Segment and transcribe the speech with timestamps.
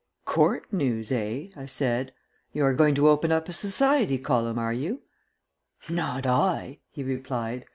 [0.25, 2.11] "Court news, eh?" I said.
[2.53, 5.01] "You are going to open up a society column, are you?"
[5.91, 7.67] "Not I," he replied.